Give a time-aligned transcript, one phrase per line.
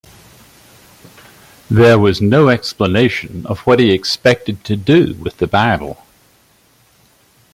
[1.69, 6.07] There was no explanation of what he expected to do with the Bible.